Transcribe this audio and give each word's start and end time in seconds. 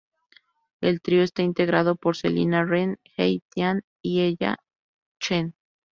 El 0.79 0.99
trío 0.99 1.21
está 1.21 1.43
integrado 1.43 1.95
por 1.95 2.17
Selina 2.17 2.65
Ren, 2.65 2.97
Hebe 3.17 3.43
Tian, 3.53 3.83
y 4.01 4.21
Ella 4.21 4.57
Chen. 5.19 5.53